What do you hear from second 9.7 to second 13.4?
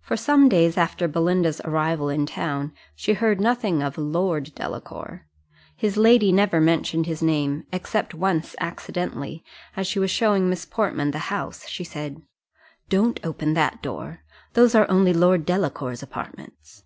as she was showing Miss Portman the house, she said, "Don't